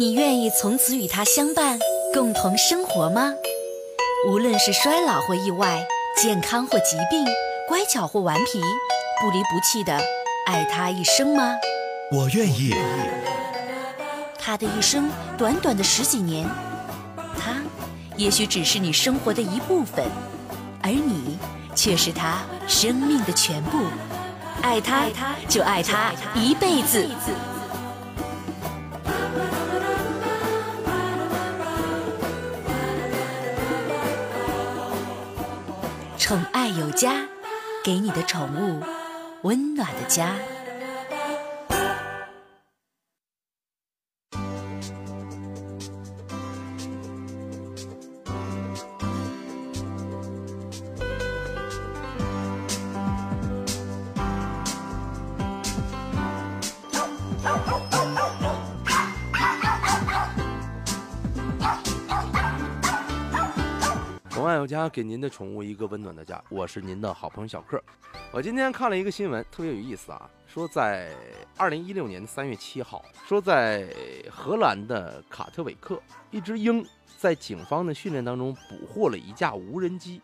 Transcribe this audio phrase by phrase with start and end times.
[0.00, 1.76] 你愿意从此与他相伴，
[2.14, 3.34] 共同生活吗？
[4.28, 5.84] 无论是衰老或意外，
[6.16, 7.24] 健康或疾病，
[7.66, 8.60] 乖巧或顽皮，
[9.20, 10.00] 不离不弃的
[10.46, 11.52] 爱他一生吗？
[12.12, 12.72] 我愿意。
[14.38, 16.48] 他的一生短短的十几年，
[17.36, 17.60] 他
[18.16, 20.04] 也许只是你生活的一部分，
[20.80, 21.36] 而你
[21.74, 23.78] 却是他生命的全部。
[24.62, 25.06] 爱他，
[25.48, 27.04] 就爱他一辈子。
[36.28, 37.26] 宠爱有家，
[37.82, 38.82] 给你的宠物
[39.44, 40.34] 温暖的家。
[64.58, 66.42] 宠爱有家，给您的宠物一个温暖的家。
[66.48, 67.80] 我是您的好朋友小克。
[68.32, 71.14] 我今天看了一个新闻，特别有意思啊，说在
[71.56, 73.88] 二零一六年三月七号，说在
[74.28, 76.84] 荷兰的卡特韦克，一只鹰
[77.16, 80.20] 在警方的训练当中捕获了一架无人机，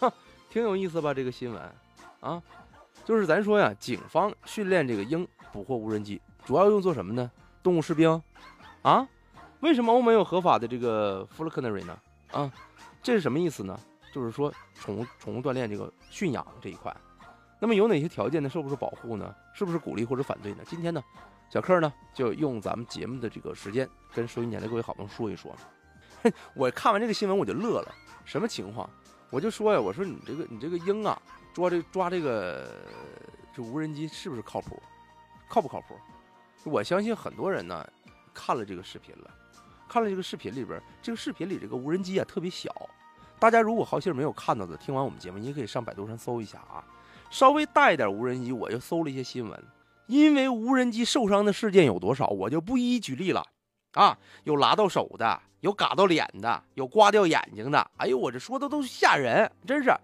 [0.00, 0.10] 哈，
[0.48, 1.12] 挺有意思吧？
[1.12, 1.62] 这个新闻
[2.20, 2.42] 啊，
[3.04, 7.30] 就是咱说呀，警方训练这个鹰捕获无人机，主要用作什么呢？
[7.62, 8.22] 动物士兵
[8.80, 9.06] 啊？
[9.60, 11.98] 为什么欧美有合法的这个 “falconery” 呢？
[12.32, 12.50] 啊？
[13.04, 13.78] 这是什么意思呢？
[14.14, 16.94] 就是说宠物宠物锻炼这个驯养这一块，
[17.60, 18.48] 那么有哪些条件呢？
[18.48, 19.34] 受不受保护呢？
[19.52, 20.64] 是不是鼓励或者反对呢？
[20.66, 21.04] 今天呢，
[21.50, 25.54] 小克呢就用咱们节目的这个时间跟收音前的各位好朋友说一说。
[26.54, 27.94] 我看完这个新闻我就乐了，
[28.24, 28.88] 什么情况？
[29.28, 31.20] 我就说呀，我说你这个你这个鹰啊，
[31.52, 32.86] 抓这抓这个
[33.54, 34.82] 这无人机是不是靠谱？
[35.50, 35.94] 靠不靠谱？
[36.64, 37.86] 我相信很多人呢
[38.32, 39.30] 看了这个视频了。
[39.94, 42.68] 看了这个视频里边，这个视频里这个无人机啊特别小，
[43.38, 46.82] 大家如果好些没有看到的，听完我们节目，你可以上百度上搜一下啊，
[47.30, 49.64] 稍微大一点无人机，我就搜了一些新闻，
[50.08, 53.46] 因为无人机受伤的事件有多少，我就不一一举例了
[53.92, 59.94] 啊，有拉到手的，有嘎到脸的，有刮掉眼睛的，哎呦，我这说的都吓人，真是，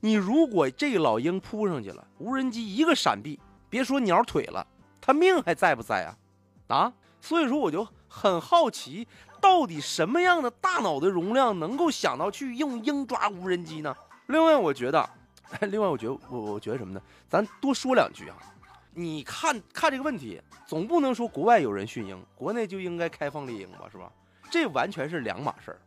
[0.00, 3.40] 你如果这个老鹰扑上去了，无人机一个闪避，
[3.70, 4.66] 别说鸟腿了，
[5.00, 6.18] 他命还在不在啊？
[6.66, 6.92] 啊，
[7.22, 9.06] 所以说我就很好奇。
[9.40, 13.96] 到底什么样的大脑的容量能够想到去用鹰抓无人机呢？
[14.26, 15.08] 另外，我觉得，
[15.70, 17.00] 另外，我觉得，我我觉得什么呢？
[17.28, 18.36] 咱多说两句啊！
[18.94, 23.88] 你看看这个问题，总不能说国外有人训鹰，国内就应该开放猎鹰吧？
[23.92, 24.10] 是吧？
[24.50, 25.78] 这完全是两码事儿。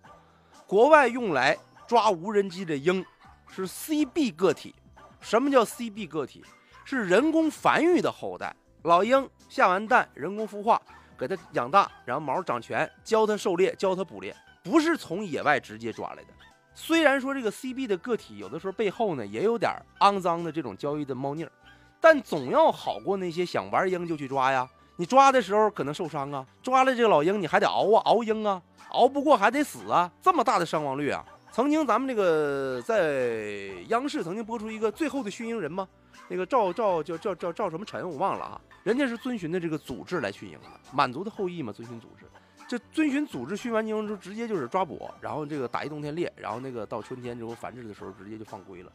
[0.66, 3.06] 国外用来抓无人机的鹰
[3.50, 4.74] 是 CB 个体，
[5.20, 6.42] 什么叫 CB 个体？
[6.86, 10.82] 是人工繁育的后代，老鹰下完蛋，人工孵化。
[11.22, 16.30] 给它养大，然后毛长全，教它狩猎，教它捕猎，不是从野外直接抓来的。
[16.74, 21.52] 虽然说这个 CB 的个体有的时候背后呢也有点肮脏的这种交易的猫腻儿，
[22.00, 24.68] 但总要好过那些想玩鹰就去抓呀。
[24.96, 31.24] 你抓的时候可能受伤啊，抓了这个老鹰你还得熬啊，熬鹰啊，熬不过还得死啊，这么大的伤亡率啊！
[31.52, 35.88] 曾经咱们这个在央视曾经播出一个最后的驯鹰人吗？
[36.30, 42.26] 那个赵赵叫叫叫赵什么臣我忘了啊，人家是遵循的这个组织来驯鹰的，满族的后裔嘛，遵循组织。
[42.70, 48.92] 这遵循组织驯完鹰之后，直接就是抓捕，然后这个打一冬天猎，然后那个到春天之后繁殖的时候，直接就放归了。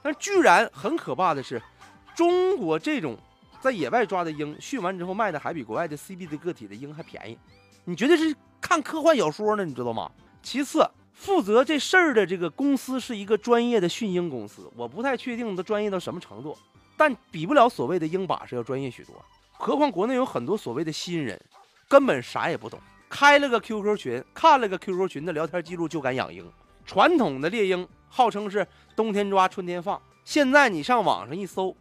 [0.00, 1.60] 但居然很可怕的是，
[2.14, 3.18] 中国这种
[3.60, 7.36] 在野外抓的鹰，驯完之后卖的还比国外的 CB 的个体的鹰还便宜。
[7.84, 10.08] 你绝对是看科幻小说呢，你知道吗？
[10.40, 10.88] 其次。
[11.20, 16.56] 负责这事儿的这个公司是一个专业的驯鹰公司，我不太确定它专业到什么程度，
[16.96, 19.14] 但比不了所谓的鹰把式要专业许多。
[19.52, 21.38] 何况国内有很多所谓的新人，
[21.86, 26.50] 根本啥也不懂，开了个 QQ 群，看了个 QQ 群的聊天记录就敢养鹰。
[26.86, 28.66] 传统的猎鹰号称是
[28.96, 31.76] 冬天抓，春天放，现在你上网上一搜，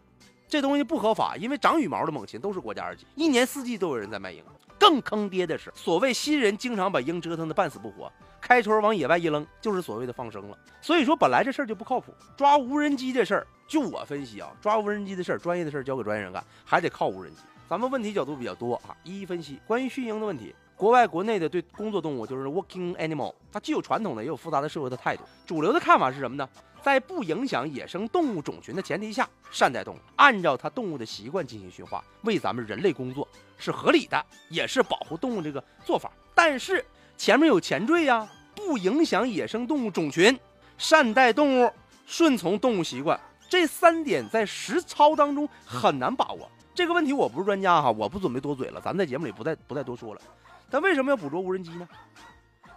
[0.50, 4.44] 这东西不合法，因为长羽毛的猛禽都是国家二级，一年四季都有人在卖鹰。
[4.78, 8.12] 更坑爹的是，所谓新人经常把鹰折腾的半死不活。
[8.42, 10.58] 开春往野外一扔，就是所谓的放生了。
[10.82, 12.14] 所以说，本来这事儿就不靠谱。
[12.38, 17.42] 抓无人机这事儿，就我分析啊，抓无人机的事儿，专业的事儿交给专业人干，还得靠无人机。
[17.68, 19.60] 咱们问题角度比较多啊，一一分析。
[19.68, 25.24] 关于驯鹰的问题，国外、国内的对工作动物就是 working animal，它既有传统的，也有复杂的社会的态度。
[25.46, 26.48] 主流的看法是什么呢？
[26.82, 33.28] 在不影响野生动物种群的前提下，善待动物，按照它动物的习惯进行驯化，为咱们人类工作
[33.58, 36.10] 是合理的，也是保护动物这个做法。
[36.34, 36.84] 但是。
[37.20, 38.26] 前面有前缀呀，
[38.56, 40.40] 不影响野生动物种群，
[40.78, 41.70] 善待动物，
[42.06, 43.20] 顺从动物习惯，
[43.50, 46.50] 这三点在实操当中很难把握。
[46.74, 50.22] 这个问题我不是专家哈，我不准备多嘴了，咱们在节目里不再不再多说了。
[50.70, 51.86] 但为什么要捕捉无人机呢？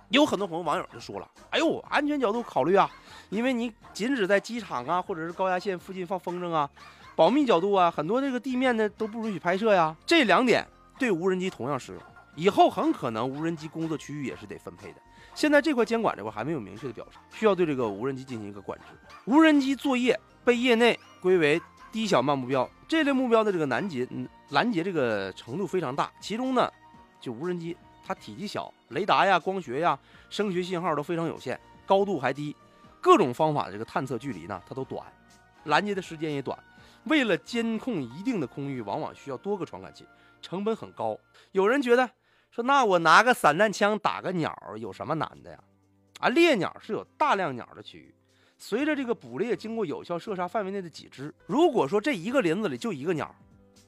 [0.08, 2.90] 有很多朋友网友就说了：“哎呦，安全角度考虑啊，
[3.30, 6.68] 因为你禁止在机场啊或者是高压线附近放风筝啊，
[7.14, 9.96] 保密角度啊，很多这个地面的都不允许拍摄呀。
[10.04, 10.66] 这两点
[10.98, 12.02] 对无人机同样适用，
[12.34, 15.00] 以后很可能无人机工作区域也是得分配的。
[15.34, 18.84] 现在这块监管这块还没有明确的表示，需要对这个无人机进行一个管制。
[19.24, 24.06] 无人机作业被业内归为低小慢目标，这类目标的这个拦截
[24.50, 26.70] 拦截这个程度非常大，其中呢，
[27.20, 29.96] 就无人机。”它体积小，雷达呀、光学呀、
[30.28, 32.54] 声学信号都非常有限，高度还低，
[33.00, 35.06] 各种方法的这个探测距离呢，它都短，
[35.66, 36.58] 拦截的时间也短。
[37.04, 40.04] 为了监控一定的空域，往往需要多个传感器，
[40.40, 41.16] 成本很高。
[41.52, 42.10] 有人觉得
[42.54, 45.58] 说，那我拿个散弹枪打个鸟有什么难的呀？
[46.20, 48.14] 啊，猎鸟是有大量鸟的区域，
[48.58, 53.34] 随着这个捕猎经过有效射杀范围内的几只，如果说这一个林子里就一个鸟。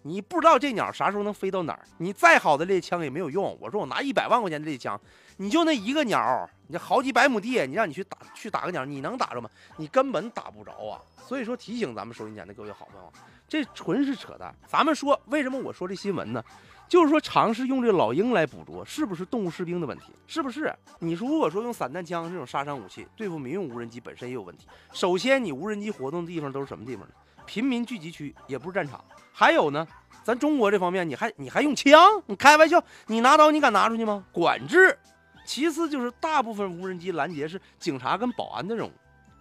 [0.07, 3.57] 你不知道这鸟啥时候能飞到哪儿，你再好的猎枪也没有用。
[3.59, 5.01] 我说我拿一百万块钱的猎枪，
[5.39, 9.49] 你就那一个鸟，你这好几百亩地，你让你去打去打个鸟，你能打着吗？
[9.77, 11.01] 你根本打不着啊！
[11.27, 13.13] 所以说提醒咱们收音机前的各位好朋友，
[13.49, 14.55] 这纯是扯淡。
[14.67, 16.43] 咱们说为什么我说这新闻呢？
[16.87, 20.13] 就是说尝试用这老鹰来捕捉，是不是动物士兵的问题？
[20.27, 20.75] 是不是？
[20.99, 24.67] 你如果说用散弹枪这种杀伤武器对付民用无人机，本身也有问题。
[24.93, 27.15] 首先，你无人机活动的地方都是什么地方呢？
[27.47, 29.03] 平民聚集区也不是战场，
[29.33, 29.87] 还有呢，
[30.23, 32.23] 咱中国这方面，你还你还用枪？
[32.27, 32.83] 你开玩笑？
[33.07, 34.25] 你拿刀你敢拿出去吗？
[34.33, 34.99] 管制。
[35.45, 38.93] 其次就是大部分无人机拦截是警察跟保安的任务，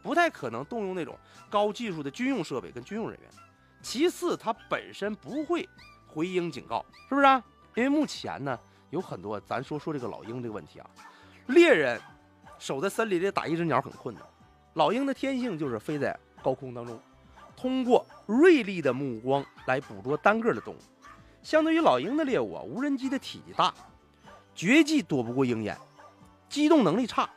[0.01, 1.17] 不太可能动用那种
[1.50, 3.29] 高技术的军用设备跟军用人员。
[3.81, 5.67] 其次，它本身不会
[6.07, 7.44] 回应警告，是不是啊？
[7.75, 8.59] 因为目前呢，
[8.91, 10.89] 有很多咱说说这个老鹰这个问题啊，
[11.47, 12.00] 猎人
[12.59, 14.23] 守在森林里打一只鸟很困难，
[14.73, 16.99] 老鹰的天性就是飞在高空当中。
[17.56, 20.77] 通过锐利的目光来捕捉单个的动物，
[21.41, 23.73] 相对于老鹰的猎物啊，无人机的体积大，
[24.56, 25.77] 绝技躲不过鹰眼，
[26.53, 27.27] 机动能力差，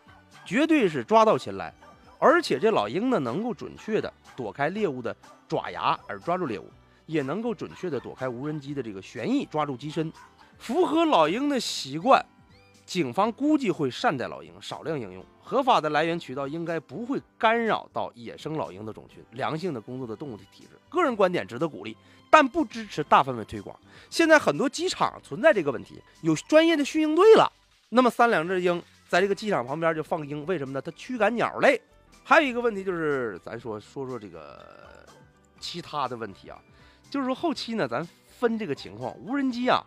[0.45, 1.73] 绝对是抓到擒来。
[2.19, 5.17] 而且这老鹰呢，能够准确的躲开猎物的
[5.49, 6.71] 爪牙而抓住猎物，
[7.07, 10.13] 也能够准确的躲开无人机的这个旋翼抓住机身。
[10.59, 12.23] 符合老鹰的习惯，
[12.85, 15.25] 警方估计会善待老鹰，少量应用。
[15.43, 20.71] 合法的来源渠道应该不会干扰到野生老鹰的种群、良性的工作的动物的体质。
[20.91, 21.97] 个人观点值得鼓励，
[22.29, 23.75] 但不支持大范围推广。
[24.11, 27.51] 现在很多机场存在这个问题，有专业的训鹰队了。
[27.89, 30.81] 那么三两只鹰在这个机场旁边就放鹰，为什么呢？
[30.81, 31.81] 它驱赶鸟类。
[32.25, 35.07] 还有一个问题就是，咱说说说这个
[35.61, 36.59] 其他的问题啊，
[37.09, 39.85] 就是说后期呢，咱分这个情况，无人机啊。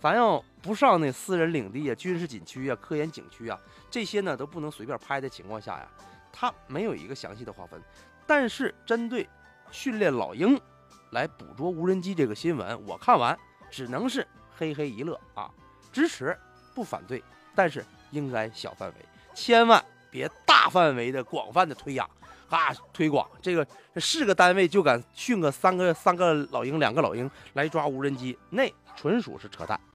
[0.00, 5.86] 咱要不上那私人领地啊、军事景区啊、科研景区啊，这些呢都不能随便拍的情况下呀，
[6.32, 7.78] 它没有一个详细的划分。
[8.26, 9.28] 但是针对
[9.70, 10.58] 训练老鹰
[11.10, 13.38] 来捕捉无人机这个新闻，我看完
[13.70, 14.26] 只能是
[14.56, 15.50] 嘿嘿一乐啊，
[15.92, 16.34] 支持
[16.74, 17.22] 不反对，
[17.54, 18.94] 但是应该小范围，
[19.34, 22.08] 千万别大范围的、广泛的推扬
[22.50, 23.26] 啊推广。
[23.40, 23.66] 这个
[23.96, 29.80] 是个单位就敢训个三个三个老鹰、两个老鹰来抓无人机，那纯属是扯淡。